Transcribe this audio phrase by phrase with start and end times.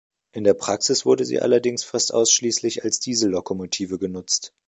[0.31, 4.51] In der Praxis wurden sie allerdings fast ausschließlich als Diesellokomotive genutzt.